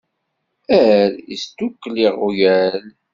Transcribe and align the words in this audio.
"Err!" 0.77 1.11
isdukkel 1.33 1.95
iɣwyal. 2.07 2.85